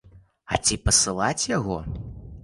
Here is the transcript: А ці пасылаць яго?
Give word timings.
А 0.53 0.57
ці 0.65 0.77
пасылаць 0.87 1.49
яго? 1.57 1.77